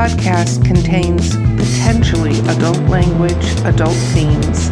[0.00, 4.70] podcast contains potentially adult language, adult themes,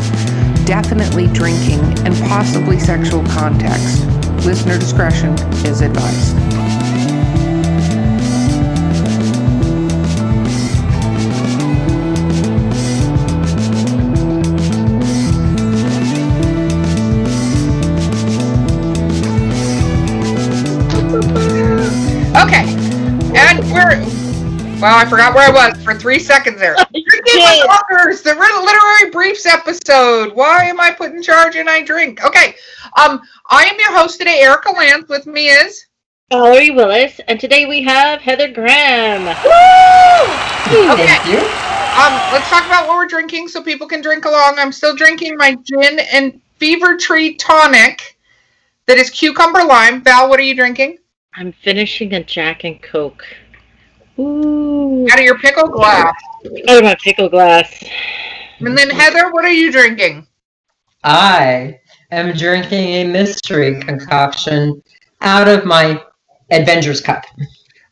[0.64, 4.06] definitely drinking, and possibly sexual context.
[4.46, 5.34] Listener discretion
[5.66, 6.47] is advised.
[24.81, 26.77] Well, I forgot where I was for three seconds there.
[26.77, 30.37] Drinking with authors, the literary briefs episode.
[30.37, 32.25] Why am I put in charge and I drink?
[32.25, 32.55] Okay,
[32.97, 33.20] um,
[33.51, 35.09] I am your host today, Erica Lance.
[35.09, 35.84] With me is.
[36.31, 39.27] Valerie Willis, and today we have Heather Graham.
[40.69, 41.06] Okay.
[41.06, 41.39] Thank you.
[41.39, 44.59] Um, let's talk about what we're drinking so people can drink along.
[44.59, 48.17] I'm still drinking my gin and fever tree tonic
[48.87, 50.05] that is cucumber lime.
[50.05, 50.98] Val, what are you drinking?
[51.34, 53.25] I'm finishing a Jack and Coke.
[54.19, 55.06] Ooh.
[55.11, 56.14] Out of your pickle glass.
[56.69, 57.84] Out of my pickle glass.
[58.61, 60.27] And then Heather, what are you drinking?
[61.05, 61.78] I
[62.11, 64.83] am drinking a mystery concoction
[65.20, 66.02] out of my
[66.50, 67.24] Avengers cup.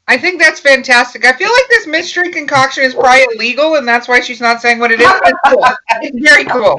[0.08, 1.24] I think that's fantastic.
[1.24, 4.78] I feel like this mystery concoction is probably illegal, and that's why she's not saying
[4.78, 5.08] what it is.
[5.10, 5.64] It's, cool.
[6.00, 6.77] It's very cool.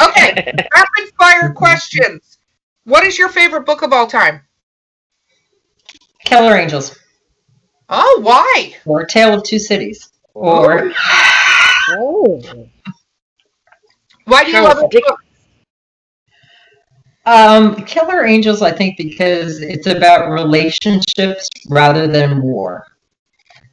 [0.00, 2.38] Okay, rapid fire questions.
[2.84, 4.42] What is your favorite book of all time?
[6.24, 6.96] Killer Angels,
[7.90, 8.76] Oh, why?
[8.86, 10.92] or Tale of Two Cities, or
[11.90, 12.40] Oh.
[14.26, 15.04] Why do you love it?
[17.26, 18.62] Um, Killer Angels.
[18.62, 22.86] I think because it's about relationships rather than war.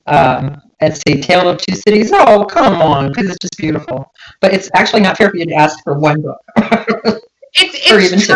[0.08, 2.12] Um, let's see, Tale of Two Cities.
[2.12, 4.12] Oh, come on, because it's just beautiful.
[4.42, 6.42] But it's actually not fair for you to ask for one book.
[7.60, 8.36] It's it's true,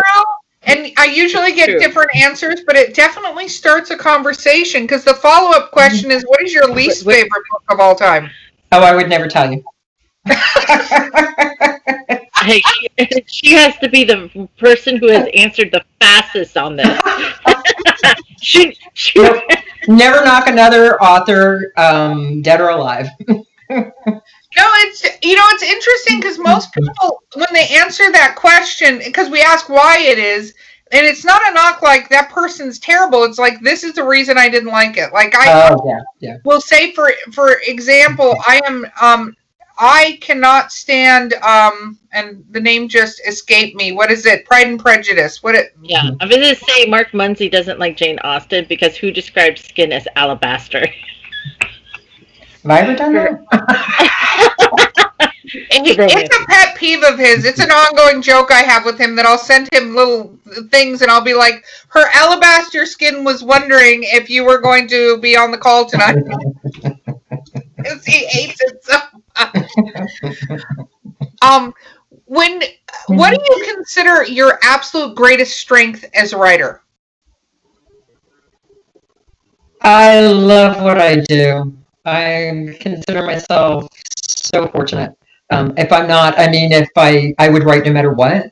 [0.64, 5.50] And I usually get different answers, but it definitely starts a conversation because the follow
[5.50, 8.30] up question is, "What is your least What- what- favorite book of all time?"
[8.72, 9.64] oh, I would never tell you.
[12.42, 12.60] Hey,
[12.98, 17.00] she, she has to be the person who has answered the fastest on this.
[18.42, 19.44] she, she, Nope.
[19.86, 23.06] never knock another author, um, dead or alive.
[24.56, 29.30] No, it's you know it's interesting because most people when they answer that question because
[29.30, 30.54] we ask why it is
[30.92, 33.24] and it's not a knock like that person's terrible.
[33.24, 35.12] It's like this is the reason I didn't like it.
[35.12, 36.36] Like I Oh yeah, yeah.
[36.44, 39.36] will say for for example, I am um
[39.78, 43.92] I cannot stand um and the name just escaped me.
[43.92, 44.44] What is it?
[44.44, 45.42] Pride and Prejudice.
[45.42, 49.10] What it yeah, I'm going to say Mark Muncy doesn't like Jane Austen because who
[49.10, 50.86] describes skin as alabaster?
[52.62, 54.98] Have I ever done that?
[55.70, 57.44] He- it's a pet peeve of his.
[57.44, 60.38] It's an ongoing joke I have with him that I'll send him little
[60.70, 65.18] things and I'll be like, her alabaster skin was wondering if you were going to
[65.18, 66.16] be on the call tonight.
[67.84, 68.98] 'Cause he hates it so
[69.36, 69.66] much.
[71.42, 71.74] Um,
[72.26, 72.62] when
[73.08, 76.82] what do you consider your absolute greatest strength as a writer?
[79.82, 81.76] I love what I do.
[82.04, 83.88] I consider myself
[84.26, 85.12] so fortunate.
[85.50, 88.46] Um, if I'm not, I mean, if I, I would write no matter what.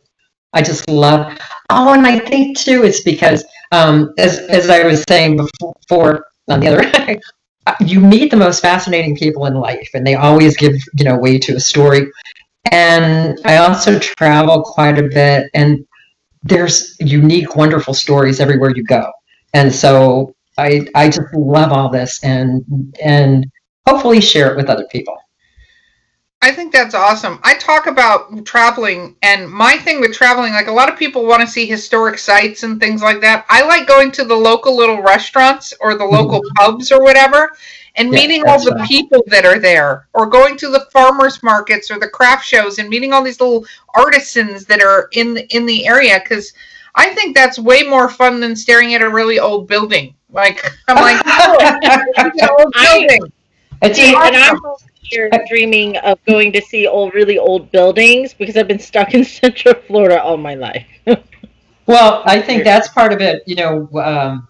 [0.53, 1.39] I just love.
[1.71, 6.61] Oh, and I think too, it's because, um, as as I was saying before, on
[6.61, 7.21] the other,
[7.81, 11.39] you meet the most fascinating people in life, and they always give you know way
[11.39, 12.11] to a story.
[12.73, 15.87] And I also travel quite a bit, and
[16.43, 19.11] there's unique, wonderful stories everywhere you go.
[19.55, 22.65] And so I I just love all this and
[23.03, 23.47] and
[23.89, 25.17] hopefully share it with other people.
[26.43, 27.39] I think that's awesome.
[27.43, 31.43] I talk about traveling, and my thing with traveling, like a lot of people want
[31.43, 33.45] to see historic sites and things like that.
[33.51, 36.55] I like going to the local little restaurants or the local mm-hmm.
[36.57, 37.51] pubs or whatever
[37.97, 38.89] and Yeah, meeting all the right.
[38.89, 42.89] people that are there, or going to the farmers markets or the craft shows and
[42.89, 46.21] meeting all these little artisans that are in the, in the area.
[46.23, 46.53] Because
[46.95, 50.15] I think that's way more fun than staring at a really old building.
[50.33, 53.33] Like I'm like, oh, it's an old I- building.
[53.83, 54.37] It's See, and.
[54.37, 54.59] I'm
[55.03, 59.25] here dreaming of going to see old, really old buildings because I've been stuck in
[59.41, 60.87] Central Florida all my life.
[61.87, 63.43] well, I think that's part of it.
[63.47, 64.49] You know, um,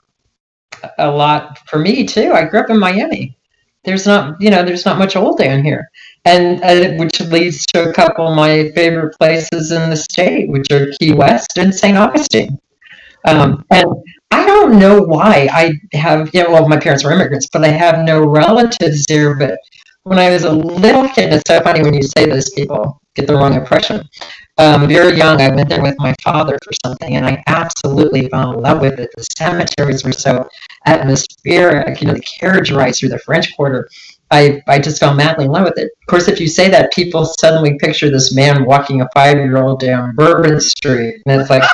[0.98, 2.32] a lot for me too.
[2.32, 3.36] I grew up in Miami.
[3.84, 5.88] There's not, you know, there's not much old down here,
[6.26, 10.70] and uh, which leads to a couple of my favorite places in the state, which
[10.70, 11.96] are Key West and St.
[11.96, 12.58] Augustine.
[13.24, 13.86] Um, and
[14.30, 18.04] I don't know why I have, know, well, my parents were immigrants, but I have
[18.04, 19.34] no relatives there.
[19.34, 19.58] But
[20.04, 23.26] when I was a little kid, it's so funny when you say this, people get
[23.26, 24.08] the wrong impression.
[24.58, 28.52] Um, very young, I went there with my father for something, and I absolutely fell
[28.52, 29.10] in love with it.
[29.16, 30.48] The cemeteries were so
[30.86, 33.88] atmospheric, you know, the carriage rides through the French Quarter.
[34.30, 35.90] I, I just fell madly in love with it.
[36.02, 39.56] Of course, if you say that, people suddenly picture this man walking a five year
[39.56, 41.20] old down Bourbon Street.
[41.26, 41.64] And it's like,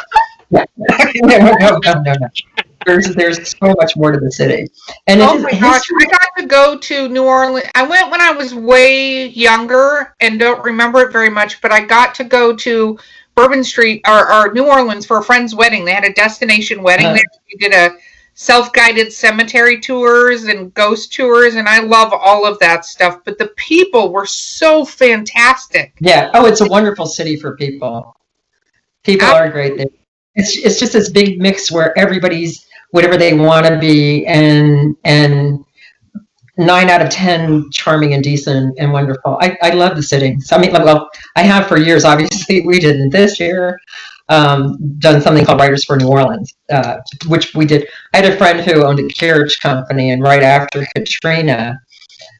[0.50, 2.28] no, no, no, no, no.
[2.84, 4.68] There's, there's so much more to the city.
[5.08, 7.66] And Oh my gosh, I got to go to New Orleans.
[7.74, 11.84] I went when I was way younger and don't remember it very much, but I
[11.84, 12.96] got to go to
[13.34, 15.84] Bourbon Street or, or New Orleans for a friend's wedding.
[15.84, 17.14] They had a destination wedding Uh-huh.
[17.16, 17.24] there.
[17.52, 17.96] We did a
[18.34, 23.48] self-guided cemetery tours and ghost tours and I love all of that stuff, but the
[23.56, 25.94] people were so fantastic.
[26.00, 26.30] Yeah.
[26.34, 28.14] Oh, it's a wonderful city for people.
[29.02, 29.86] People are great there.
[30.36, 35.64] It's it's just this big mix where everybody's whatever they want to be, and and
[36.58, 39.38] nine out of ten charming and decent and wonderful.
[39.40, 40.02] I, I love the.
[40.02, 42.04] So I mean, well, I have for years.
[42.04, 43.78] Obviously, we didn't this year.
[44.28, 46.96] Um, done something called Writers for New Orleans, uh,
[47.28, 47.86] which we did.
[48.12, 51.78] I had a friend who owned a carriage company, and right after Katrina,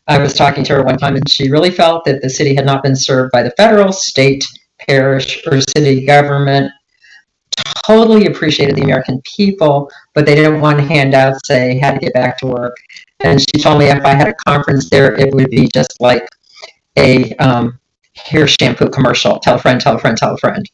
[0.08, 2.66] I was talking to her one time, and she really felt that the city had
[2.66, 4.44] not been served by the federal, state,
[4.81, 6.72] parish, or city government.
[7.87, 12.37] Totally appreciated the American people, but they didn't want handouts, say, had to get back
[12.38, 12.77] to work.
[13.21, 16.29] And she told me if I had a conference there, it would be just like
[16.97, 17.79] a um,
[18.17, 19.38] hair shampoo commercial.
[19.38, 20.69] Tell a friend, tell a friend, tell a friend.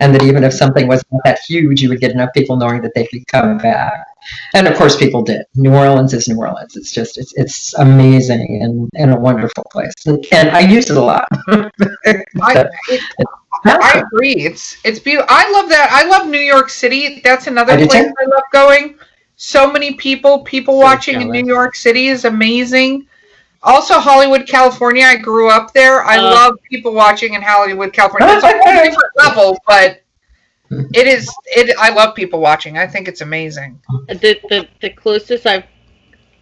[0.00, 2.82] And that even if something was not that huge, you would get enough people knowing
[2.82, 4.04] that they could come back.
[4.54, 5.42] And of course, people did.
[5.54, 6.76] New Orleans is New Orleans.
[6.76, 9.94] It's just, it's, it's amazing and, and a wonderful place.
[10.06, 11.26] And, and I use it a lot.
[11.48, 13.00] I, it,
[13.64, 14.34] I agree.
[14.36, 15.26] It's it's beautiful.
[15.30, 15.88] I love that.
[15.90, 17.20] I love New York City.
[17.24, 18.14] That's another I place too.
[18.20, 18.98] I love going.
[19.36, 21.30] So many people, people So watching in.
[21.30, 23.06] New York City is amazing.
[23.62, 25.04] Also, Hollywood, California.
[25.04, 26.02] I grew up there.
[26.04, 26.22] I Uh.
[26.22, 28.34] love people watching in Hollywood, California.
[28.34, 30.00] It's a whole different level, but
[30.70, 31.28] it is.
[31.46, 31.76] It.
[31.78, 32.78] I love people watching.
[32.78, 33.80] I think it's amazing.
[34.08, 35.64] The, the the closest I've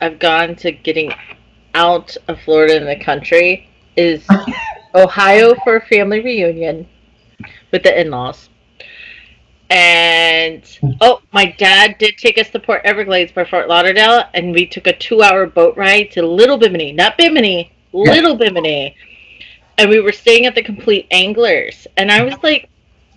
[0.00, 1.12] I've gone to getting
[1.74, 4.26] out of Florida in the country is
[4.94, 6.86] Ohio for a family reunion
[7.70, 8.48] with the in-laws.
[9.68, 10.62] And
[11.00, 14.86] oh, my dad did take us to Port Everglades by Fort Lauderdale, and we took
[14.86, 18.94] a two-hour boat ride to Little Bimini, not Bimini, Little Bimini,
[19.78, 22.70] and we were staying at the Compleat Anglers, and I was like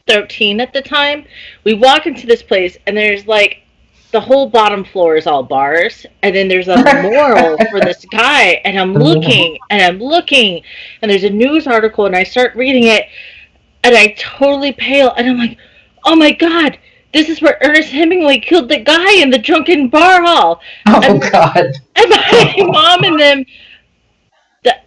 [0.08, 1.26] 13 at the time.
[1.64, 3.62] We walk into this place, and there's like
[4.12, 8.62] the whole bottom floor is all bars, and then there's a memorial for this guy,
[8.66, 10.64] and I'm looking and I'm looking,
[11.02, 13.06] and there's a news article, and I start reading it,
[13.84, 15.58] and I totally pale, and I'm like,
[16.06, 16.78] oh my god,
[17.14, 21.58] this is where Ernest Hemingway killed the guy in the drunken bar hall, Oh, God.
[21.96, 23.46] and my mom and them.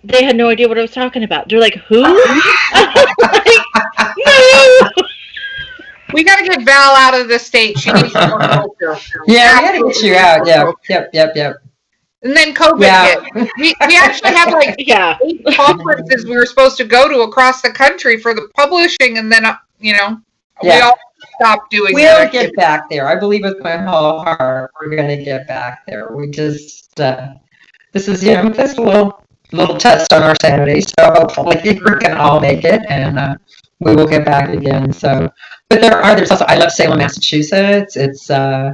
[0.04, 1.48] They had no idea what I was talking about.
[1.48, 5.02] They're like, "Who?" I was like, "No!"
[6.12, 7.78] We got to get Val out of the state.
[7.78, 8.96] She needs more culture.
[9.26, 10.46] Yeah, we got to get you out.
[10.46, 10.70] Yeah.
[10.90, 11.56] Yep, yep, yep.
[12.24, 13.20] And then COVID Yeah.
[13.34, 13.50] hit.
[13.56, 17.62] We, we actually had like Yeah, eight conferences we were supposed to go to across
[17.62, 20.20] the country for the publishing, and then uh, you know
[20.62, 20.86] we Yeah.
[20.86, 20.98] all
[21.36, 23.08] stopped doing We'll get back there.
[23.08, 26.12] I believe with my whole heart we're going to get back there.
[26.14, 27.34] We just, uh,
[27.92, 30.80] this is, you know, this little, little test on our sanity.
[30.80, 33.36] So hopefully we can all make it and uh,
[33.80, 34.92] we will get back again.
[34.92, 35.30] So,
[35.68, 37.96] but there are, there's also, I love Salem, Massachusetts.
[37.96, 38.72] It's, uh,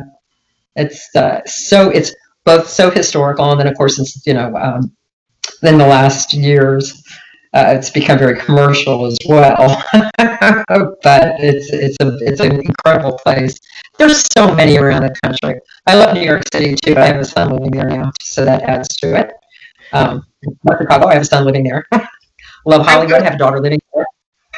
[0.77, 2.15] it's, uh, so, it's
[2.45, 4.93] both so historical and then of course it's, you know, um,
[5.63, 7.03] in the last years,
[7.55, 9.83] uh, it's become very commercial as well.
[9.93, 13.59] but it's it's a it's an incredible place.
[13.99, 15.61] There's so many around the country.
[15.87, 16.97] I love New York City too.
[16.97, 19.33] I have a son living there now, so that adds to it.
[19.93, 20.25] Um,
[20.65, 21.07] love Chicago.
[21.09, 21.85] I have a son living there.
[22.67, 23.21] love Hollywood.
[23.21, 24.07] I have a daughter living there.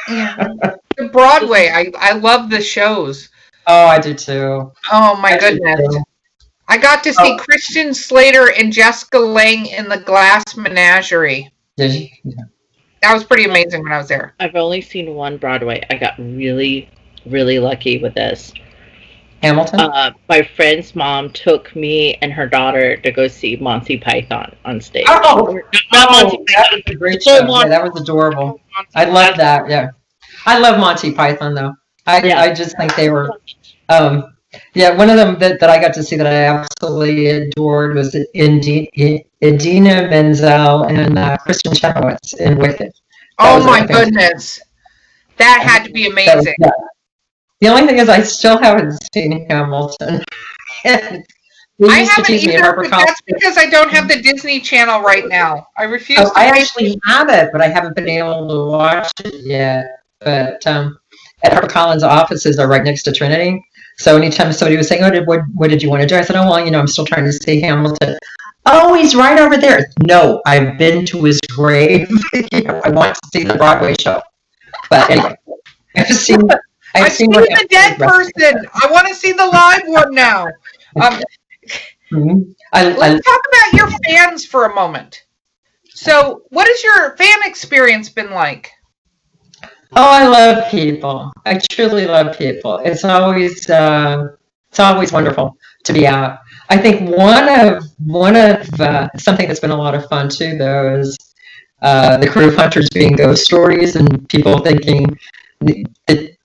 [0.09, 0.47] Yeah.
[0.97, 3.29] The Broadway, I I love the shows.
[3.67, 4.71] Oh, I do too.
[4.91, 5.97] Oh my I goodness!
[6.71, 6.77] Too.
[6.77, 7.37] I got to see Oh.
[7.37, 11.51] Christian Slater and Jessica Lange in the Glass Menagerie.
[11.77, 12.07] Did you?
[12.23, 12.43] Yeah.
[13.01, 14.35] That was pretty amazing when I was there.
[14.39, 15.83] I've only seen one Broadway.
[15.89, 16.89] I got really,
[17.25, 18.53] really lucky with this.
[19.41, 19.79] Hamilton.
[19.79, 24.79] Uh, my friend's mom took me and her daughter to go see Monty Python on
[24.79, 25.05] stage.
[25.07, 25.59] oh,
[25.91, 27.37] Not Monty oh, that was a great show.
[27.47, 28.61] Yeah, that was adorable.
[28.75, 28.87] Python.
[28.93, 29.67] I love that.
[29.67, 29.89] Yeah,
[30.45, 31.73] I love Monty Python though.
[32.05, 32.39] I Yeah.
[32.39, 33.31] I just think they were.
[33.89, 34.35] Um,
[34.73, 38.15] yeah, one of them that, that I got to see that I absolutely adored was
[38.33, 38.89] Indi-
[39.43, 42.87] Idina Menzel and uh, Kristin Chenoweth in Wicked.
[42.87, 42.93] That
[43.39, 44.59] Oh my goodness,
[45.37, 46.55] that had to be amazing.
[46.59, 46.71] yeah.
[47.61, 50.23] The only thing is, I still haven't seen Hamilton.
[51.89, 55.01] I haven't tease me at either, but that's because I don't have the Disney Channel
[55.01, 55.67] right now.
[55.77, 56.39] I refuse Oh, to.
[56.39, 59.99] I actually have it, but I haven't been able to watch it yet.
[60.19, 60.99] But um,
[61.43, 63.63] at HarperCollins offices are right next to Trinity.
[64.01, 66.21] So anytime somebody was saying, "Oh, did, what, what did you want to do?" I
[66.21, 68.17] said, "Oh, well, you know, I'm still trying to see Hamilton."
[68.65, 69.85] Oh, he's right over there.
[70.03, 72.09] No, I've been to his grave.
[72.51, 74.19] you know, I want to see the Broadway show.
[74.89, 75.35] But anyway,
[75.95, 76.49] I've seen.
[76.49, 76.59] I've,
[76.95, 78.65] I've seen, what the dead person.
[78.73, 80.47] I want to see the live one now.
[81.01, 81.21] Um,
[82.11, 82.53] Mhm.
[82.73, 85.23] I, I, let's talk about your fans for a moment.
[85.93, 88.71] So, what has your fan experience been like?
[89.95, 91.33] Oh, I love people.
[91.45, 92.77] I truly love people.
[92.79, 94.29] It's always uh,
[94.69, 96.39] it's always wonderful to be out.
[96.69, 100.57] I think one of one of uh, something that's been a lot of fun too,
[100.57, 101.17] though, is
[101.81, 105.05] uh, the Krewe of Hunters being ghost stories and people thinking
[106.07, 106.37] that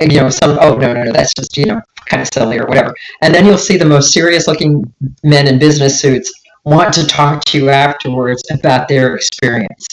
[0.00, 2.66] you know some oh no no no that's just you know kind of silly or
[2.66, 2.94] whatever.
[3.22, 4.82] And then you'll see the most serious looking
[5.22, 6.32] men in business suits
[6.64, 9.86] want to talk to you afterwards about their experience.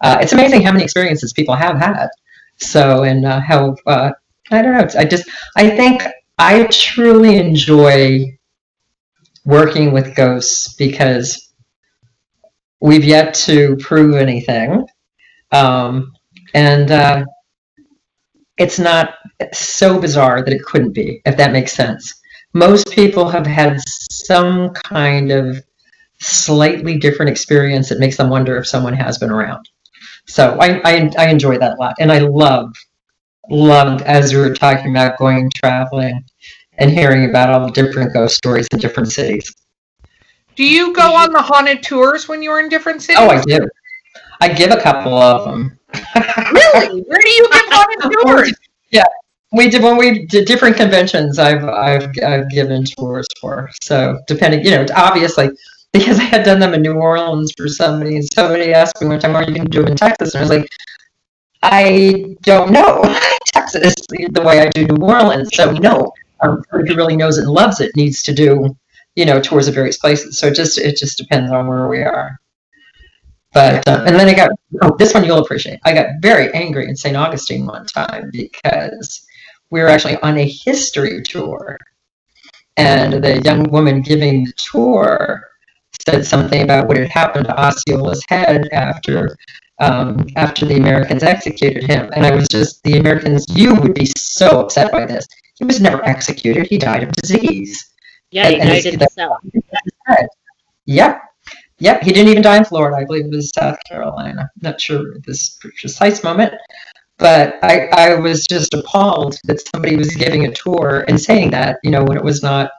[0.00, 2.08] Uh, it's amazing how many experiences people have had.
[2.58, 4.10] So, and uh, how, uh,
[4.50, 6.02] I don't know, I just, I think
[6.38, 8.38] I truly enjoy
[9.44, 11.52] working with ghosts because
[12.80, 14.86] we've yet to prove anything.
[15.52, 16.12] Um,
[16.54, 17.24] and uh,
[18.58, 19.14] it's not
[19.52, 22.20] so bizarre that it couldn't be, if that makes sense.
[22.52, 23.78] Most people have had
[24.10, 25.62] some kind of
[26.20, 29.68] slightly different experience that makes them wonder if someone has been around.
[30.30, 31.94] So I, I, I enjoy that a lot.
[31.98, 32.72] And I love,
[33.48, 36.24] loved, as we were talking about going traveling
[36.78, 39.54] and hearing about all the different ghost stories in different cities.
[40.54, 43.18] Do you go on the haunted tours when you're in different cities?
[43.20, 43.68] Oh, I do.
[44.40, 45.78] I give a couple of them.
[45.94, 47.02] really?
[47.02, 48.52] Where do you give haunted tours?
[48.90, 49.04] Yeah,
[49.52, 51.38] we did when we did different conventions.
[51.38, 53.70] I've I've I've given tours for.
[53.82, 55.50] So depending, you know, obviously
[55.92, 59.18] because I had done them in New Orleans for somebody, and somebody asked me one
[59.20, 60.68] time, "Are you going to do it in Texas?" And I was like,
[61.62, 63.02] "I don't know
[63.46, 67.50] Texas the way I do New Orleans, so no." Um, who really knows it and
[67.50, 68.74] loves it needs to do,
[69.14, 70.38] you know, tours of various places.
[70.38, 72.40] So it just it just depends on where we are.
[73.52, 74.50] But uh, and then I got
[74.82, 75.80] oh this one you'll appreciate.
[75.84, 77.16] I got very angry in St.
[77.16, 79.26] Augustine one time because
[79.70, 81.76] we were actually on a history tour,
[82.76, 85.49] and the young woman giving the tour
[86.06, 89.36] said something about what had happened to Osceola's head after
[89.78, 93.46] um, after the Americans executed him, and I was just the Americans.
[93.48, 95.26] You would be so upset by this.
[95.58, 96.66] He was never executed.
[96.66, 97.92] He died of disease.
[98.30, 99.38] Yeah, he And- died in cell.
[100.86, 101.20] Yep.
[101.78, 102.02] Yep.
[102.02, 102.96] He didn't even die in Florida.
[102.96, 104.50] I believe it was South Carolina.
[104.60, 106.52] Not sure at this precise moment.
[107.18, 111.78] But I, I was just appalled that somebody was giving a tour and saying that,
[111.84, 112.70] you know, when it was not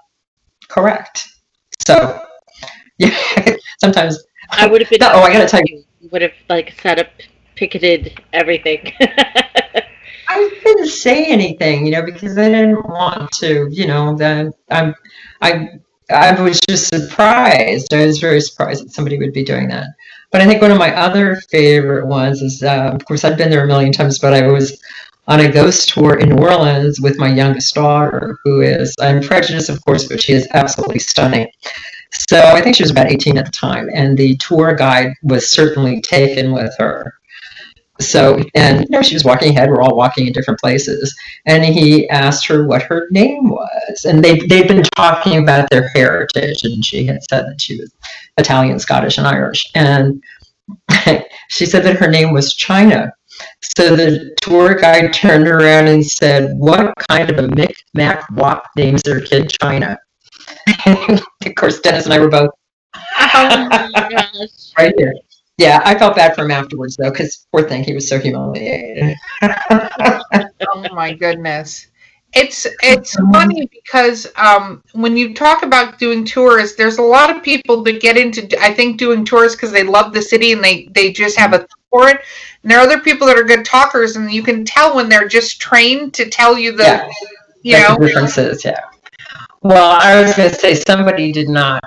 [0.68, 1.27] correct.
[1.88, 2.22] So,
[3.01, 4.24] yeah, sometimes.
[4.51, 5.00] I would have been.
[5.00, 5.84] No, oh, I gotta tell you.
[6.12, 7.08] Would have like set up,
[7.55, 8.93] picketed everything.
[10.27, 14.96] I didn't say anything, you know, because I didn't want to, you know, that I'm,
[15.41, 15.67] I,
[16.10, 17.93] I was just surprised.
[17.93, 19.88] I was very surprised that somebody would be doing that.
[20.31, 23.50] But I think one of my other favorite ones is, uh, of course, I've been
[23.50, 24.81] there a million times, but I was
[25.27, 29.70] on a ghost tour in New Orleans with my youngest daughter, who is, I'm prejudiced,
[29.70, 31.48] of course, but she is absolutely stunning.
[32.13, 35.50] So I think she was about 18 at the time, and the tour guide was
[35.50, 37.13] certainly taken with her.
[38.01, 39.70] So, and you know, she was walking ahead.
[39.70, 41.15] We're all walking in different places,
[41.46, 44.06] and he asked her what her name was.
[44.06, 47.94] And they they'd been talking about their heritage, and she had said that she was
[48.38, 49.70] Italian, Scottish, and Irish.
[49.75, 50.22] And
[51.50, 53.13] she said that her name was China.
[53.77, 59.03] So the tour guide turned around and said, "What kind of a Mick Wop names
[59.03, 59.98] their kid China?"
[60.86, 62.50] of course, Dennis and I were both
[62.96, 64.72] oh my gosh.
[64.77, 65.13] right here.
[65.58, 69.15] Yeah, I felt bad for him afterwards though, because poor thing, he was so humiliated.
[69.41, 71.88] oh my goodness
[72.34, 77.44] it's it's funny because um, when you talk about doing tours there's a lot of
[77.44, 80.86] people that get into i think doing tours because they love the city and they
[80.94, 82.22] they just have a for it
[82.63, 85.27] and there are other people that are good talkers and you can tell when they're
[85.27, 87.10] just trained to tell you the Yeah.
[87.63, 88.80] you know the differences, yeah.
[89.62, 91.84] Well, I was going to say somebody did not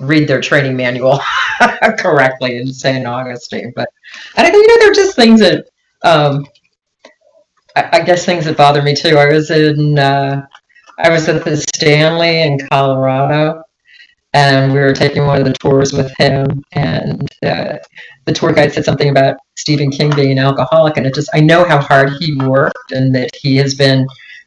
[0.00, 1.20] read their training manual
[1.98, 3.06] correctly in St.
[3.06, 3.88] Augustine, but
[4.36, 5.66] I think you know they're just things that
[6.04, 6.46] um,
[7.76, 9.16] I, I guess things that bother me too.
[9.18, 10.46] I was in uh,
[10.98, 13.62] I was at the Stanley in Colorado,
[14.34, 17.78] and we were taking one of the tours with him, and uh,
[18.26, 21.40] the tour guide said something about Stephen King being an alcoholic, and it just I
[21.40, 24.06] know how hard he worked and that he has been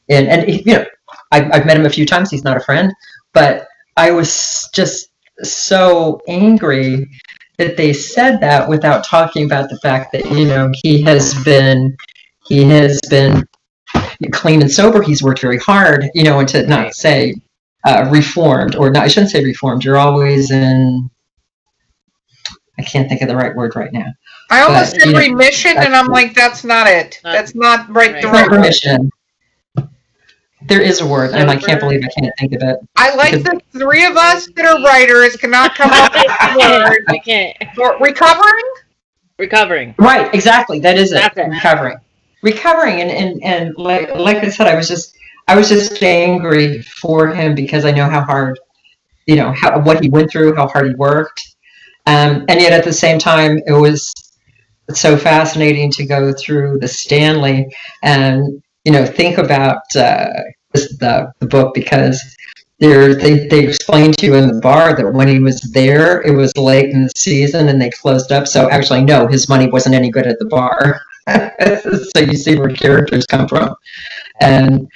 [0.09, 0.85] in, and he- you know
[1.31, 2.29] I, I've met him a few times.
[2.29, 2.91] He's not a friend,
[3.33, 5.09] but I was just
[5.43, 7.09] so angry
[7.57, 11.95] that they said that without talking about the fact that you know he has been
[12.47, 13.43] he has been
[14.31, 15.01] clean and sober.
[15.01, 17.35] He's worked very hard, you know, and to not say
[17.85, 19.03] uh, reformed or not.
[19.03, 19.83] I shouldn't say reformed.
[19.83, 21.09] You're always in
[22.79, 24.07] I can't think of the right word right now.
[24.49, 27.19] I almost But, said you know, remission, and I'm like, that's not it.
[27.23, 28.21] Not- That's not right.
[28.21, 28.33] The Right.
[28.33, 28.57] Right not word.
[28.57, 29.09] remission.
[30.67, 32.77] There is a word, and I can't believe I can't think of it.
[32.95, 37.03] I like the three of us that are writers cannot come up with a word.
[37.07, 37.57] I can't.
[37.99, 38.73] Recovering?
[39.39, 39.95] Recovering.
[39.97, 40.79] Right, exactly.
[40.79, 41.15] That is it.
[41.15, 41.49] That's it.
[41.49, 41.97] Recovering.
[42.43, 45.15] Recovering and, and, and like like I said, I was just
[45.47, 48.59] I was just angry for him because I know how hard
[49.27, 51.55] you know, how what he went through, how hard he worked.
[52.07, 54.13] Um, and yet at the same time it was
[54.89, 60.27] so fascinating to go through the Stanley and you know think about uh,
[60.73, 62.19] the the book because
[62.79, 66.55] they they explained to you in the bar that when he was there it was
[66.57, 68.47] late in the season and they closed up.
[68.47, 71.01] So actually no, his money wasn't any good at the bar.
[71.27, 73.75] so you see where characters come from
[74.41, 74.89] and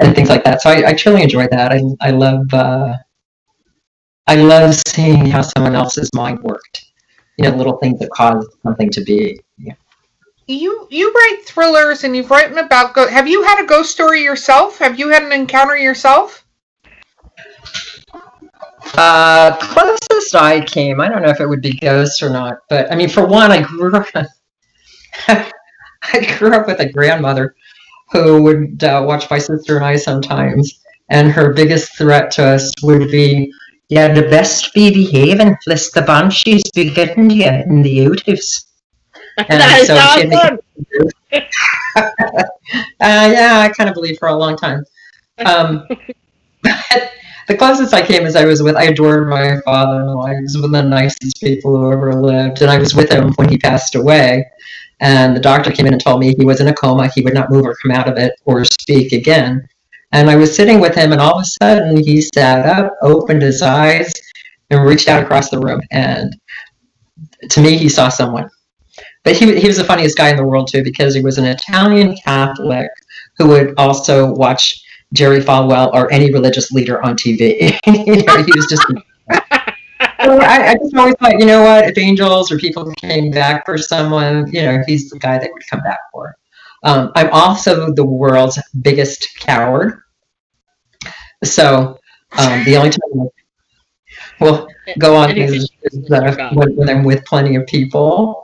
[0.00, 0.62] and things like that.
[0.62, 1.72] So I, I truly enjoyed that.
[1.72, 2.94] I I love uh,
[4.28, 6.84] I love seeing how someone else's mind worked.
[7.38, 9.40] You know, little things that caused something to be.
[10.46, 14.22] You you write thrillers and you've written about go- have you had a ghost story
[14.22, 14.78] yourself?
[14.78, 16.44] Have you had an encounter yourself?
[18.94, 22.90] Uh, closest I came, I don't know if it would be ghosts or not, but
[22.92, 24.06] I mean, for one, I grew up.
[25.28, 27.54] I grew up with a grandmother
[28.10, 30.80] who would uh, watch my sister and I sometimes,
[31.10, 33.52] and her biggest threat to us would be,
[33.88, 38.71] "Yeah, the best be behaving, lest the banshees be getting you in the outhouse."
[39.48, 40.58] that is so had awesome.
[43.00, 44.84] Uh, yeah, I kind of believed for a long time.
[45.44, 45.86] Um,
[46.62, 47.12] but
[47.48, 50.26] the closest I came is I was with, I adored my father-in-law.
[50.26, 52.62] He was one of the nicest people who ever lived.
[52.62, 54.46] And I was with him when he passed away.
[55.00, 57.08] And the doctor came in and told me he was in a coma.
[57.08, 59.66] He would not move or come out of it or speak again.
[60.12, 63.42] And I was sitting with him, and all of a sudden he sat up, opened
[63.42, 64.12] his eyes,
[64.70, 65.80] and reached out across the room.
[65.90, 66.36] And
[67.50, 68.48] to me, he saw someone.
[69.24, 71.44] But he, he was the funniest guy in the world, too, because he was an
[71.44, 72.90] Italian Catholic
[73.38, 74.82] who would also watch
[75.12, 77.78] Jerry Falwell or any religious leader on TV.
[77.86, 78.86] you know, he was just.
[80.24, 81.84] So I, I just always thought, you know what?
[81.84, 85.66] If angels or people came back for someone, you know, he's the guy that would
[85.68, 86.36] come back for.
[86.84, 90.00] Um, I'm also the world's biggest coward.
[91.42, 91.98] So
[92.38, 93.30] um, the only time
[94.40, 98.41] we'll go on is, is uh, when, when I'm with plenty of people.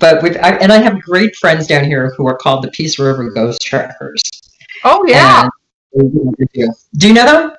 [0.00, 2.98] But with I, and I have great friends down here who are called the Peace
[2.98, 4.20] River Ghost Trackers.
[4.82, 5.48] Oh yeah.
[5.92, 6.34] And
[6.96, 7.52] do you know them?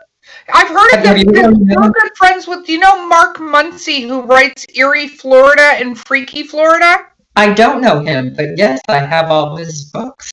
[0.54, 1.56] I've heard of Have them.
[1.66, 5.98] you We're good friends with do you know Mark Muncy who writes Eerie, Florida and
[5.98, 7.06] Freaky Florida?
[7.36, 10.32] I don't know him, but yes, I have all his books.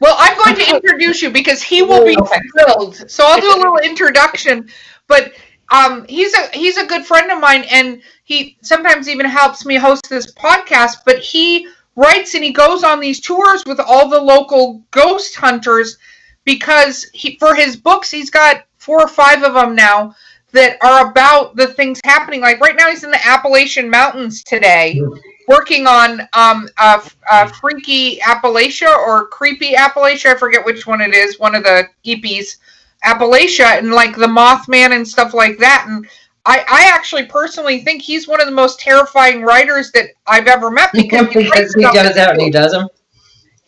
[0.00, 2.40] Well, I'm going to introduce you because he will oh, be Okay.
[2.52, 3.10] thrilled.
[3.10, 4.68] So I'll do a little introduction.
[5.06, 5.32] But
[5.70, 9.76] um, he's a he's a good friend of mine, and he sometimes even helps me
[9.76, 10.98] host this podcast.
[11.04, 15.98] But he writes and he goes on these tours with all the local ghost hunters
[16.44, 20.14] because he for his books he's got four or five of them now
[20.52, 22.40] that are about the things happening.
[22.40, 25.00] Like right now, he's in the Appalachian Mountains today
[25.48, 30.34] working on um, uh, uh, freaky Appalachia or creepy Appalachia.
[30.34, 31.38] I forget which one it is.
[31.38, 32.56] One of the hippies,
[33.04, 35.86] Appalachia, and like the Mothman and stuff like that.
[35.88, 36.06] And
[36.46, 40.70] I, I actually personally think he's one of the most terrifying writers that I've ever
[40.70, 42.88] met because he because he does that and he does them.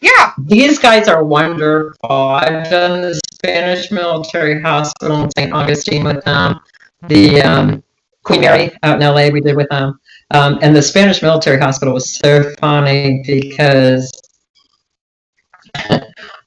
[0.01, 2.11] Yeah, These guys are wonderful.
[2.11, 5.53] I've done the Spanish military hospital in St.
[5.53, 6.59] Augustine with them.
[7.07, 7.85] The um,
[8.25, 10.01] Queen Mary out in LA we did with them.
[10.33, 14.11] Um, and the Spanish military hospital was so funny because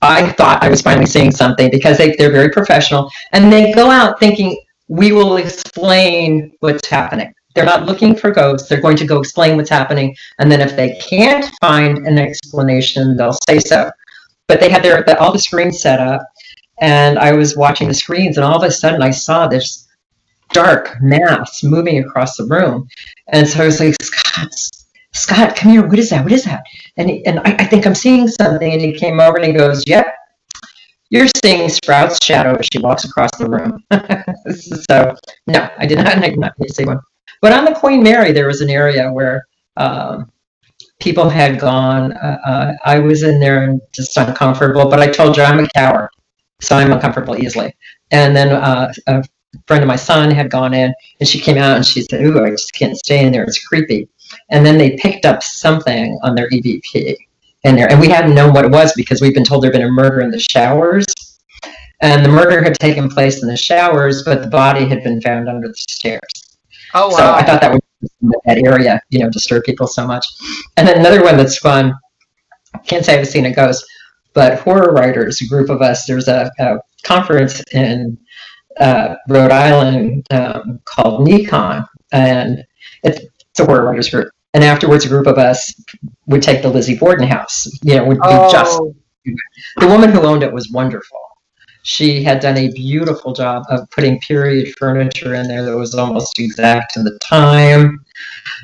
[0.06, 3.89] I thought I was finally seeing something because they, they're very professional and they go
[3.89, 7.34] out thinking we will explain what's happening.
[7.56, 8.68] They're not looking for ghosts.
[8.68, 10.15] They're going to go explain what's happening.
[10.39, 13.89] And then if they can't find an explanation, they'll say so.
[14.48, 16.22] But they had their the, all the screens set up,
[16.80, 19.88] and I was watching the screens, and all of a sudden I saw this
[20.52, 22.88] dark mass moving across the room,
[23.30, 24.52] and so I was like, Scott,
[25.15, 25.88] Scott, come here.
[25.88, 26.23] What is that?
[26.23, 26.63] What is that?
[26.97, 28.71] And he, and I, I think I'm seeing something.
[28.71, 30.06] And he came over and he goes, Yep,
[31.10, 33.84] you're seeing Sprout's shadow as she walks across the room.
[34.89, 35.15] so
[35.47, 36.17] no, I did not.
[36.17, 36.99] I did not see one.
[37.41, 39.45] But on the Queen Mary, there was an area where
[39.78, 40.30] um,
[40.99, 42.12] people had gone.
[42.13, 44.89] Uh, uh, I was in there and just uncomfortable.
[44.89, 46.10] But I told you I'm a coward,
[46.60, 47.73] so I'm uncomfortable easily.
[48.12, 49.23] And then uh, a
[49.67, 52.43] friend of my son had gone in, and she came out and she said, "Ooh,
[52.43, 53.43] I just can't stay in there.
[53.43, 54.10] It's creepy."
[54.50, 57.15] And then they picked up something on their EVP
[57.63, 59.82] in there, and we hadn't known what it was because we've been told there'd been
[59.84, 61.06] a murder in the showers.
[62.02, 65.48] And the murder had taken place in the showers, but the body had been found
[65.48, 66.58] under the stairs.
[66.93, 67.17] Oh wow!
[67.17, 67.82] So I thought that would
[68.45, 70.26] that area, you know, disturb people so much.
[70.78, 71.93] And then another one that's fun.
[72.86, 73.86] Can't say I've seen a ghost,
[74.34, 76.06] but horror writers, a group of us.
[76.06, 78.17] There's a, a conference in
[78.80, 82.63] uh, Rhode Island um, called NECon, and
[83.04, 83.26] it's,
[83.60, 84.30] a horror writers group.
[84.54, 85.74] And afterwards, a group of us
[86.28, 87.68] would take the Lizzie Borden house.
[87.84, 88.46] You know, would Oh.
[88.46, 88.80] we just
[89.78, 91.20] the woman who owned it was wonderful.
[91.84, 96.39] She had done a beautiful job of putting period furniture in there that was almost
[96.39, 98.00] exact to the time.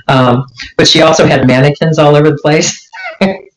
[0.08, 0.46] Um,
[0.78, 2.90] but she also had mannequins all over the place.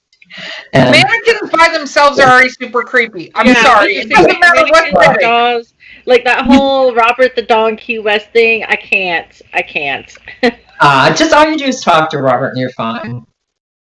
[0.72, 3.30] and Mannequins by themselves are already super creepy.
[3.34, 3.96] I'm Yeah, sorry.
[3.96, 5.74] It doesn't matter what Mannequins, dolls,
[6.06, 8.64] Like that whole Robert the Doll Key West thing.
[8.64, 9.40] I can't.
[9.52, 10.12] I can't.
[10.80, 13.24] uh, just all you do is talk to Robert and you're fine.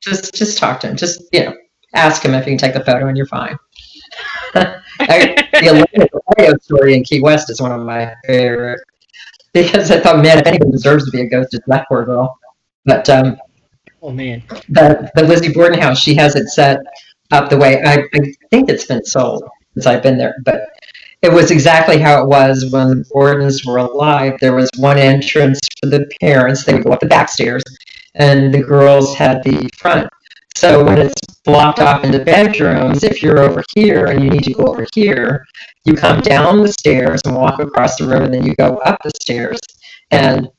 [0.01, 0.95] Just just talk to him.
[0.95, 1.53] Just you know,
[1.93, 3.57] ask him if he can take the photo and you're fine.
[4.99, 5.87] The
[6.37, 8.81] Olivia story in Key West is one of my favorite
[9.53, 12.37] because I thought, man, if anyone deserves to be a ghost, it's that poor girl.
[12.85, 13.37] But um,
[14.01, 14.43] Oh man.
[14.69, 16.79] the the Lizzie Borden house, she has it set
[17.31, 20.61] up the way I, I think it's been sold since I've been there, but
[21.21, 24.35] it was exactly how it was when the Bordens were alive.
[24.39, 27.63] There was one entrance for the parents; they would go up the back stairs,
[28.15, 30.09] and the girls had the front.
[30.55, 34.53] So when it's blocked off into bedrooms, if you're over here and you need to
[34.53, 35.45] go over here,
[35.85, 38.99] you come down the stairs and walk across the room, and then you go up
[39.03, 39.59] the stairs.
[40.11, 40.49] And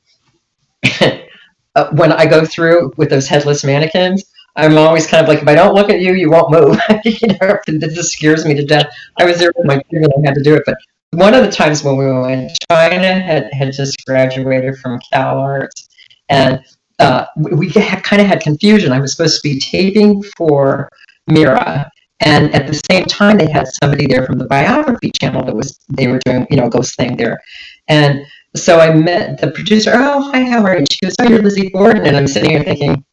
[1.75, 4.23] uh, when I go through with those headless mannequins,
[4.55, 6.79] I'm always kind of like, if I don't look at you, you won't move.
[7.05, 8.87] you know, it just scares me to death.
[9.17, 10.63] I was there with my kid and I had to do it.
[10.65, 10.77] But
[11.11, 15.89] one of the times when we went, China had, had just graduated from Cal Arts,
[16.29, 16.63] and
[16.99, 18.91] uh, we, we kind of had confusion.
[18.91, 20.89] I was supposed to be taping for
[21.27, 21.89] Mira,
[22.21, 25.79] and at the same time, they had somebody there from the biography channel that was
[25.89, 27.41] they were doing you know ghost thing there,
[27.87, 28.21] and
[28.55, 29.91] so I met the producer.
[29.93, 30.85] Oh, hi, how are you?
[30.91, 33.03] She goes, Oh, you're Lizzie Borden, and I'm sitting here thinking,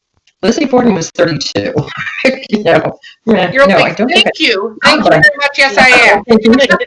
[0.42, 1.74] Lizzie Borden was 32.
[2.50, 4.78] you know, You're no, I don't think thank you.
[4.84, 5.58] Thank you but very much.
[5.58, 6.22] Yes, I am.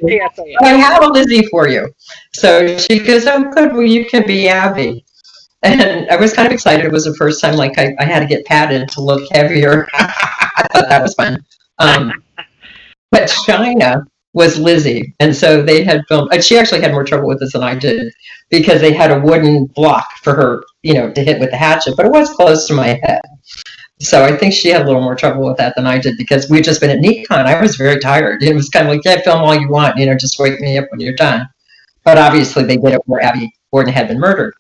[0.04, 0.58] yes, I am.
[0.62, 1.90] I have a Lizzie for you.
[2.34, 3.74] So she goes, Oh, good.
[3.74, 5.06] Well, you can be Abby.
[5.64, 6.86] And I was kind of excited.
[6.86, 9.88] It was the first time, like, I, I had to get padded to look heavier.
[9.94, 11.38] I thought that was fun.
[11.78, 12.24] Um,
[13.12, 14.04] but China
[14.34, 15.14] was Lizzie.
[15.20, 17.76] And so they had filmed, and she actually had more trouble with this than I
[17.76, 18.14] did
[18.50, 21.96] because they had a wooden block for her, you know, to hit with the hatchet,
[21.98, 23.22] but it was close to my head.
[24.00, 26.50] So I think she had a little more trouble with that than I did because
[26.50, 27.46] we'd just been at NECon.
[27.46, 28.42] I was very tired.
[28.42, 30.78] It was kind of like, yeah, film all you want, you know, just wake me
[30.78, 31.48] up when you're done.
[32.04, 34.56] But obviously they did it where Abby Borden had been murdered.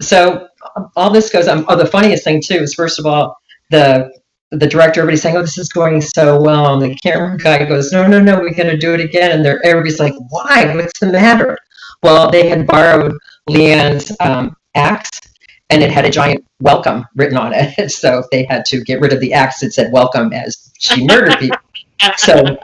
[0.00, 1.64] So um, all this goes on.
[1.68, 3.36] Oh, the funniest thing too is first of all,
[3.70, 4.12] the
[4.50, 7.92] the director, everybody's saying, "Oh, this is going so well," and the camera guy goes,
[7.92, 10.74] "No, no, no, we're going to do it again." And they're everybody's like, "Why?
[10.74, 11.58] What's the matter?"
[12.02, 13.16] Well, they had borrowed
[13.48, 15.20] Leanne's um, axe,
[15.70, 17.90] and it had a giant "welcome" written on it.
[17.90, 21.38] So they had to get rid of the axe that said "welcome" as she murdered
[21.38, 21.58] people.
[22.16, 22.56] so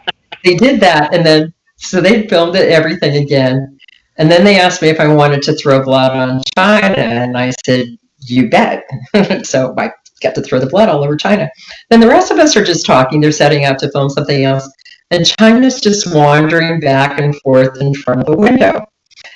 [0.44, 3.78] they did that, and then so they filmed it everything again.
[4.18, 7.52] And then they asked me if I wanted to throw blood on China, and I
[7.66, 7.86] said,
[8.20, 8.84] "You bet."
[9.42, 9.90] so I
[10.22, 11.50] got to throw the blood all over China.
[11.90, 13.20] Then the rest of us are just talking.
[13.20, 14.68] They're setting up to film something else,
[15.10, 18.84] and China's just wandering back and forth in front of the window.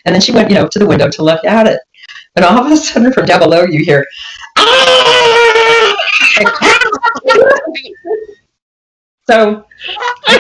[0.05, 1.81] And then she went, you know, to the window to look at it,
[2.37, 4.07] and all of a sudden, from down below, you hear.
[4.59, 5.17] Ah!
[9.29, 9.65] so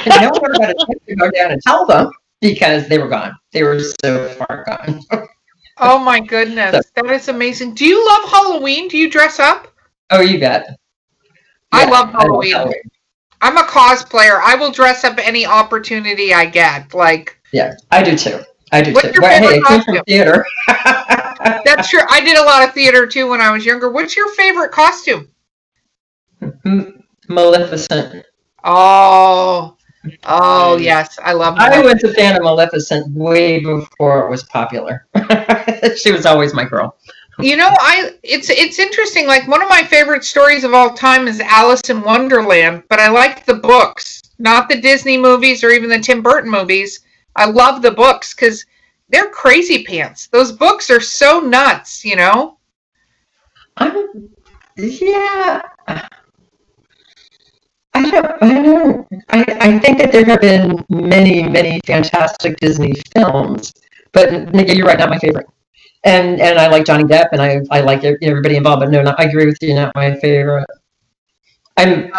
[0.06, 3.34] no one got a chance to go down and tell them because they were gone.
[3.52, 5.00] They were so far gone.
[5.78, 7.74] Oh my goodness, that is amazing.
[7.74, 8.88] Do you love Halloween?
[8.88, 9.75] Do you dress up?
[10.10, 10.78] Oh, you bet.
[11.72, 12.72] I Yeah, love Halloween.
[13.42, 14.40] I'm a cosplayer.
[14.42, 16.94] I will dress up any opportunity I get.
[16.94, 18.40] Like Yeah, I do too.
[18.72, 19.12] I do What's too.
[19.14, 20.04] your Well, hey, favorite from costume?
[20.06, 20.46] theater.
[21.64, 22.00] that's true.
[22.08, 23.90] I did a lot of theater too when I was younger.
[23.90, 25.28] What's your favorite costume?
[26.64, 28.24] M- Maleficent.
[28.64, 29.76] Oh,
[30.24, 30.82] oh mm.
[30.82, 31.56] yes, I love.
[31.58, 31.84] I that.
[31.84, 35.06] was a fan of Maleficent way before it was popular.
[35.96, 36.96] she was always my girl.
[37.38, 39.26] You know, I it's it's interesting.
[39.26, 43.08] Like one of my favorite stories of all time is Alice in Wonderland, but I
[43.08, 47.00] like the books, not the Disney movies or even the Tim Burton movies.
[47.36, 48.64] I love the books because
[49.10, 50.28] they're crazy pants.
[50.28, 52.04] Those books are so nuts.
[52.04, 52.58] You know.
[53.76, 54.30] I'm,
[54.76, 55.60] yeah.
[57.96, 62.94] I don't, I don't, I, I think that there have been many, many fantastic Disney
[63.14, 63.72] films,
[64.12, 64.30] but
[64.68, 65.46] you're right, not my favorite.
[66.06, 69.20] And and I like Johnny Depp, and I I like everybody involved, but no, not,
[69.20, 70.66] I agree with you, not my favorite.
[71.76, 72.10] I'm,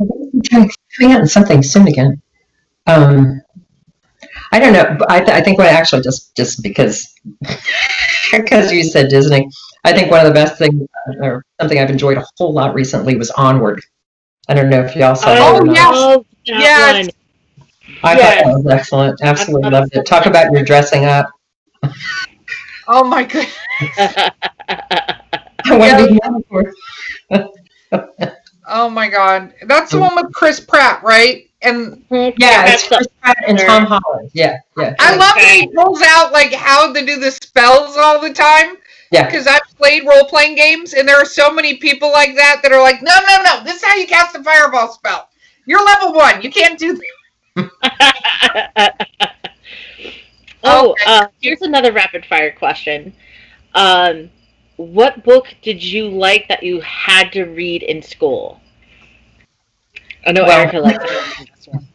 [0.00, 0.70] I'm trying
[1.00, 2.22] to something soon again.
[2.86, 3.42] Um,
[4.52, 4.98] I don't know.
[5.08, 7.12] I, th- I think what I actually just just because
[8.32, 9.48] because you said Disney.
[9.84, 10.86] I think one of the best things,
[11.22, 13.80] or something I've enjoyed a whole lot recently, was Onward.
[14.48, 16.24] I don't know if y'all saw Oh, it or yes.
[16.44, 17.08] Yes.
[18.04, 18.42] I Yes.
[18.42, 19.20] thought that was excellent.
[19.22, 20.06] Absolutely loved it.
[20.06, 21.30] Talk about your dressing up.
[22.92, 23.46] Oh my god.
[25.64, 26.20] I want to be
[27.30, 27.52] known
[28.68, 29.54] Oh my god.
[29.66, 31.48] That's the one with Chris Pratt, right?
[31.62, 34.30] And Yeah, That's it's Chris Pratt and Tom Holland.
[34.34, 35.74] Yeah, yeah, I love that he Okay.
[35.74, 38.76] pulls out like how to do the spells all the time.
[39.10, 39.24] yeah.
[39.26, 42.72] Because I've played role playing games and there are so many people like that that
[42.72, 45.28] are like, no, no, no, this is how you cast a fireball spell.
[45.66, 46.42] You're level one.
[46.42, 47.00] You can't do
[47.56, 49.08] that.
[50.64, 51.04] oh, Okay.
[51.06, 53.12] uh, here's another rapid fire question.
[53.74, 54.30] Um,
[54.76, 58.60] what book did you like that you had to read in school?
[60.26, 60.80] I know Well- Erica
[61.54, 61.88] this one.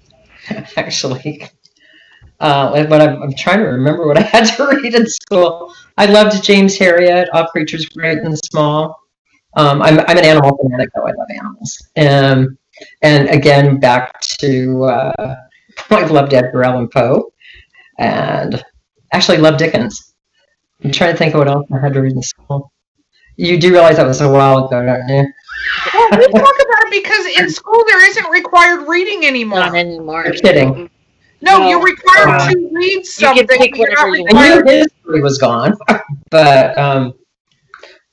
[0.77, 1.47] actually.
[2.39, 5.73] Uh, but I'm, I'm trying to remember what I had to read in school.
[5.97, 8.95] I loved James Herriot, All Creatures Great and Small.
[9.55, 11.01] Um, I'm, I'm an animal fanatic, though.
[11.07, 11.87] I love animals.
[11.97, 12.57] Um,
[13.01, 15.35] and again, back to, uh,
[15.89, 17.31] I loved Edgar Allan Poe
[17.97, 18.63] and
[19.13, 20.13] actually love Dickens.
[20.83, 22.71] I'm trying to think of what else I had to read in school.
[23.35, 25.25] You do realize that was a while ago, don't you?
[25.93, 29.59] Well, we talk about it because in school there isn't required reading anymore.
[29.59, 30.23] Not anymore.
[30.25, 30.89] You're kidding.
[31.41, 31.69] No, No.
[31.69, 33.47] you're required Uh, to read can something.
[33.47, 34.67] pick but you're not whatever you I knew required.
[35.03, 35.73] history was gone,
[36.31, 37.13] but um,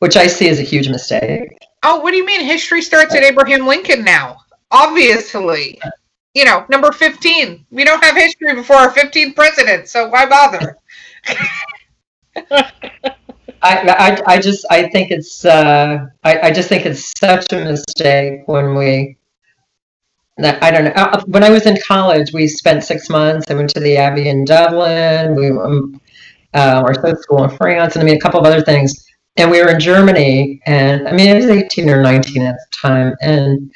[0.01, 1.57] which I see as a huge mistake.
[1.83, 2.42] Oh, what do you mean?
[2.42, 4.37] History starts at Abraham Lincoln now.
[4.70, 5.81] Obviously.
[6.35, 7.66] You know, number 15.
[7.70, 10.79] We don't have history before our 15th president, so why bother?
[12.51, 12.75] I,
[13.62, 18.42] I, I just I think it's uh, I, I just think it's such a mistake
[18.47, 19.16] when we.
[20.38, 20.90] that- I don't know.
[20.97, 23.51] Uh, When I was in college, we spent six months.
[23.51, 25.35] I went to the Abbey in Dublin.
[25.35, 26.01] We um,
[26.55, 28.92] uh, our school in France, and I mean a couple of other things.
[29.37, 32.77] And we were in Germany, and I mean I was eighteen or nineteen at the
[32.77, 33.73] time, and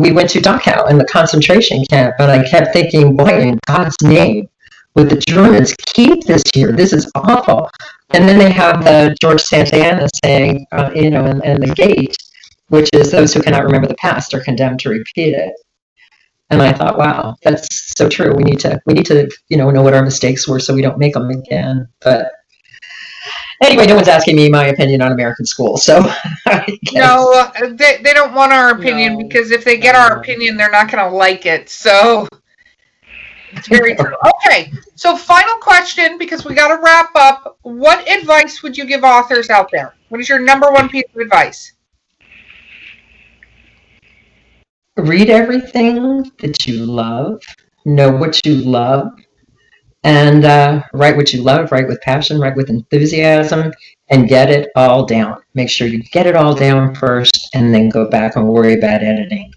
[0.00, 3.96] we went to Dachau in the concentration camp, and I kept thinking, boy, in God's
[4.02, 4.48] name,
[4.94, 6.72] would the Germans keep this here?
[6.72, 7.70] This is awful.
[8.10, 12.16] And then they have the George Santayana saying, uh, you know, and, and the gate,
[12.68, 15.52] which is those who cannot remember the past are condemned to repeat it.
[16.50, 18.34] And I thought, wow, that's so true.
[18.34, 20.82] We need to, we need to, you know, know what our mistakes were so we
[20.82, 21.88] don't make them again.
[22.00, 22.32] But
[23.62, 26.00] anyway, no one's asking me my opinion on American schools, so
[26.92, 29.26] No, uh, they, they don't want our opinion No.
[29.26, 31.68] because if they get our opinion, they're not going to like it.
[31.68, 32.26] So
[33.52, 34.14] it's very true.
[34.46, 37.58] Okay, so final question because we got to wrap up.
[37.62, 39.94] What advice would you give authors out there?
[40.08, 41.72] What is your number one piece of advice?
[44.98, 47.40] read everything that you love,
[47.84, 49.08] know what you love,
[50.04, 53.72] and uh, write what you love, write with passion, write with enthusiasm,
[54.08, 55.40] and get it all down.
[55.54, 59.02] Make sure you get it all down first, and then go back and worry about
[59.02, 59.52] editing.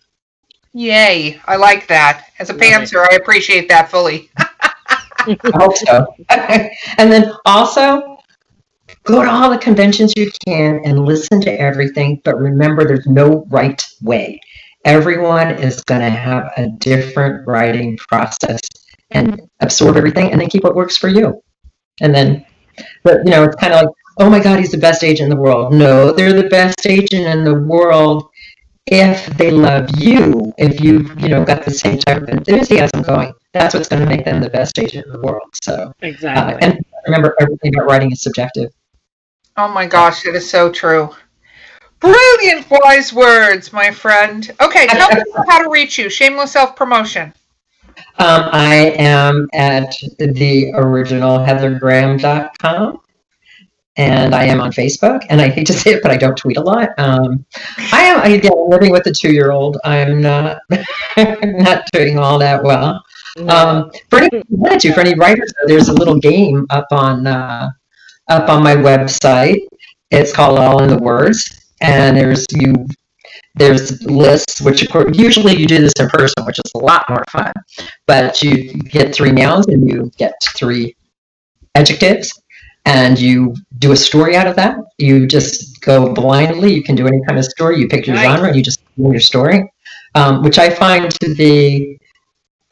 [0.74, 2.28] Yay, I like that.
[2.40, 4.30] As a Love pantser, I appreciate that fully.
[4.38, 6.08] I hope so.
[6.30, 8.18] and then also,
[9.04, 13.46] go to all the conventions you can and listen to everything, but remember there's no
[13.50, 14.40] right way.
[14.86, 18.62] Everyone is going to have a different writing process
[19.12, 21.42] and absorb everything and then keep what works for you.
[22.02, 22.46] And then,
[23.04, 25.38] but you know, it's kind of like, oh my God, he's the best agent in
[25.38, 25.74] the world.
[25.74, 28.30] No, they're the best agent in the world
[28.88, 33.34] if they love you, if you, you know, got the same type of enthusiasm going.
[33.54, 35.50] That's what's going to make them the best agent in the world.
[35.64, 36.58] So, uh, Exactly.
[36.62, 38.72] and remember, everything about writing is subjective.
[39.58, 41.10] Oh my gosh, it is so true.
[42.00, 44.50] Brilliant wise words, my friend.
[44.60, 46.10] Okay, tell people how to reach you.
[46.10, 47.34] Shameless self promotion.
[48.20, 53.02] Um, I am at the original heathergraham.com
[53.98, 55.26] and I am on Facebook.
[55.30, 56.90] And I hate to say it, but I don't tweet a lot.
[56.98, 57.46] Um,
[57.92, 59.78] I am again living with a two year old.
[59.84, 60.60] I'm not
[61.18, 63.04] not doing all that well.
[63.48, 64.44] Um, for any,
[64.80, 67.70] to, for any writers, there's a little game up on uh,
[68.28, 69.62] up on my website.
[70.10, 72.88] It's called All in the Words, and there's you
[73.56, 77.04] there's lists, which of course, usually you do this in person, which is a lot
[77.10, 77.52] more fun.
[78.08, 80.96] But you get three nouns and you get three
[81.76, 82.32] adjectives,
[82.86, 84.76] and you do a story out of that.
[84.98, 86.74] You just go blindly.
[86.74, 87.80] You can do any kind of story.
[87.80, 88.26] You pick your Nice.
[88.26, 89.72] genre and you just do your story,
[90.16, 92.00] um, which I find to be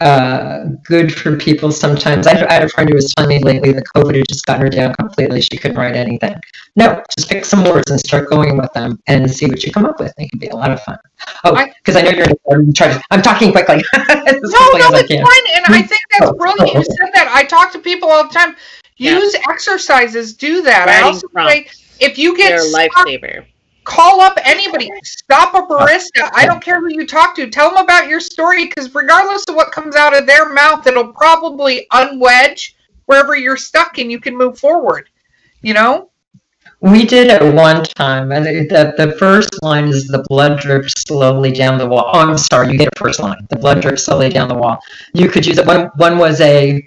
[0.02, 2.26] uh, good for people sometimes.
[2.26, 4.62] I, I had a friend who was telling me lately that COVID had just gotten
[4.62, 5.42] her down completely.
[5.42, 6.36] She couldn't write anything.
[6.76, 9.86] No, just pick some words and start going with them and see what you come
[9.86, 10.14] up with.
[10.18, 10.98] It can be a lot of fun.
[11.44, 13.84] Oh, because I know you're in try to, I'm talking quickly.
[14.42, 15.56] No, quickly no, as it's fine.
[15.56, 16.74] And I think that's brilliant.
[16.74, 17.30] You said that.
[17.34, 18.56] I talk to people all the time.
[18.98, 19.18] Yeah.
[19.18, 20.34] Use exercises.
[20.34, 20.88] Do that.
[20.88, 21.54] I Writing also prompts.
[21.54, 21.68] say
[22.00, 23.46] if you get They're a stuck, lifesaver.
[23.90, 24.90] Call up anybody.
[25.04, 26.30] Stop a barista.
[26.34, 27.50] I don't care who you talk to.
[27.50, 31.12] Tell them about your story because regardless of what comes out of their mouth, it'll
[31.12, 32.76] probably unwedge
[33.06, 35.10] wherever you're stuck and you can move forward.
[35.62, 36.12] You know?
[36.82, 41.52] We did it one time, and the, the first line is the blood drips slowly
[41.52, 42.10] down the wall.
[42.14, 43.46] Oh, I'm sorry, you get a first line.
[43.50, 44.80] The blood drips slowly down the wall.
[45.14, 45.66] You could use it.
[45.66, 46.82] One, one was a,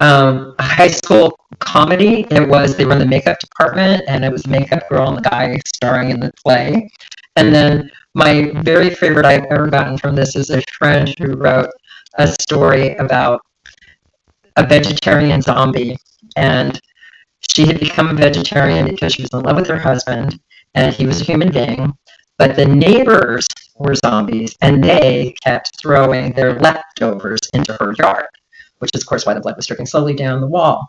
[0.00, 2.26] um, a high school comedy.
[2.30, 5.28] It was, they were in the makeup department, and it was makeup girl and the
[5.28, 6.90] guy starring in the play.
[7.36, 11.70] And then my very favorite I've ever gotten from this is a friend who wrote
[12.18, 13.40] a story about
[14.56, 15.96] a vegetarian zombie.
[16.36, 16.80] And
[17.50, 20.40] she had become a vegetarian because she was in love with her husband
[20.74, 21.92] and he was a human being.
[22.38, 28.26] But the neighbors were zombies and they kept throwing their leftovers into her yard,
[28.84, 30.86] which is, of course, why the blood was dripping slowly down the wall.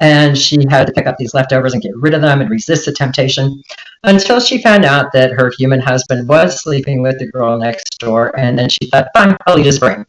[0.00, 2.86] And she had to pick up these leftovers and get rid of them and resist
[2.86, 3.62] the temptation
[4.02, 8.36] until she found out that her human husband was sleeping with the girl next door.
[8.38, 10.04] And then she thought, fine, I'll eat his brain.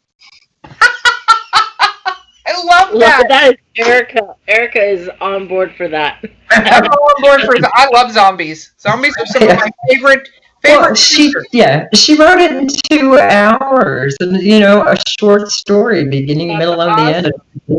[2.47, 3.25] I love Look, that.
[3.29, 4.35] that is Erica.
[4.47, 6.25] Erica is on board for that.
[6.49, 8.73] I'm on board for I love zombies.
[8.79, 10.29] Zombies are some of my favorite favorite
[10.67, 16.05] Well, she yeah, she wrote it in two hours, and you know, a short story,
[16.05, 17.25] beginning, That's middle, and the end.
[17.25, 17.35] And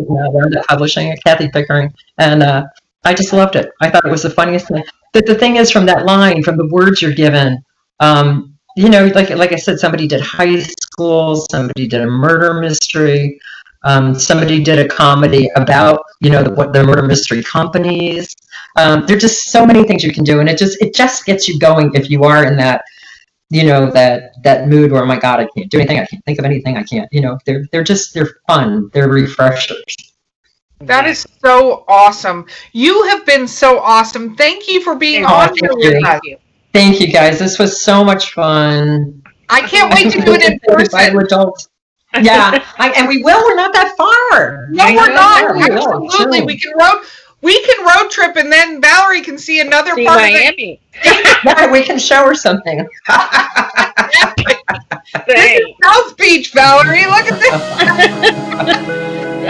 [0.09, 2.64] now wound up publishing it, Kathy Pickering, and uh,
[3.05, 3.70] I just loved it.
[3.81, 4.85] I thought it was the funniest thing.
[5.12, 7.64] But the thing is, from that line, from the words you're given,
[8.01, 12.55] um, you know, like like I said, somebody did high school, somebody did a murder
[12.55, 13.40] mystery,
[13.88, 18.37] um, somebody did a comedy about you know the, what the murder mystery companies.
[18.77, 21.24] Um, there are just so many things you can do, and it just it just
[21.24, 22.83] gets you going if you are in that
[23.48, 26.22] you know that that mood where oh my god I can't do anything, I can't
[26.27, 27.09] think of anything, I can't.
[27.11, 29.96] You know, they're they're just they're fun, they're refreshers.
[30.81, 32.46] That is so awesome.
[32.72, 34.37] You have been so awesome.
[34.37, 36.11] Thank you for being Thank on here with us.
[36.11, 36.37] Thank you.
[36.74, 37.38] Thank you guys.
[37.38, 39.22] This was so much fun.
[39.48, 41.18] I can't wait to do it in person.
[41.18, 41.68] Adults.
[42.21, 43.44] Yeah, I, and we will.
[43.44, 44.68] We're not that far.
[44.71, 45.57] No, I we're know, not.
[45.57, 46.47] we Absolutely, soon.
[46.47, 47.05] we can road.
[47.40, 50.81] We can road trip, and then Valerie can see another See part of Miami.
[51.44, 52.85] Yeah, we can show her something.
[55.27, 57.07] This is South Beach, Valerie.
[57.07, 57.55] Look at this.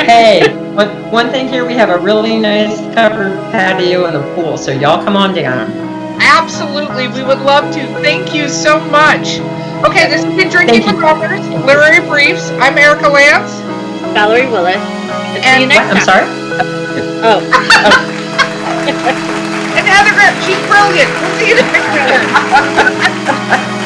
[0.06, 4.58] hey, one, one thing here, we have a really nice covered patio and a pool,
[4.58, 5.70] so y'all come on down.
[6.20, 7.86] Absolutely, we would love to.
[8.02, 9.38] Thank you so much.
[9.86, 10.96] Okay, this has been Drinking Thank you.
[10.96, 12.50] with Authors, Literary Briefs.
[12.58, 13.52] I'm Erica Lance.
[14.14, 14.76] Valerie Willis.
[14.76, 16.04] And see you And- next I'm time.
[16.04, 16.26] sorry?
[17.22, 17.38] Oh,
[17.86, 18.14] oh.
[19.78, 21.10] And Heather Graham, she's brilliant.
[21.22, 23.74] We'll see you next time.